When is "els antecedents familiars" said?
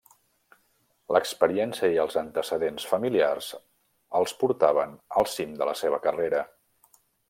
2.05-3.53